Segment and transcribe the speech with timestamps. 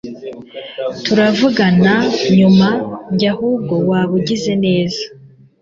[1.03, 1.93] turavugana
[2.37, 2.67] nyuma!
[3.13, 5.03] njye ahubwo waba ugize neza